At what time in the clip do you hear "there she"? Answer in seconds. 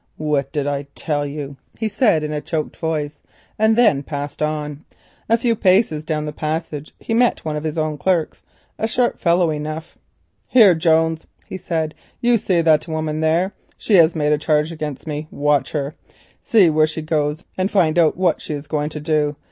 13.19-13.93